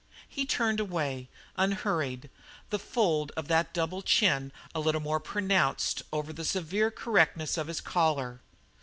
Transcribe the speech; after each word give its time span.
He 0.27 0.47
turned 0.47 0.79
away, 0.79 1.29
unhurried, 1.57 2.31
the 2.71 2.79
fold 2.79 3.31
of 3.37 3.47
that 3.49 3.71
double 3.71 4.01
chin 4.01 4.51
a 4.73 4.79
little 4.79 4.99
more 4.99 5.19
pronounced 5.19 6.01
over 6.11 6.33
the 6.33 6.43
severe 6.43 6.89
correctness 6.89 7.55
of 7.55 7.67
his 7.67 7.81
collar. 7.81 8.41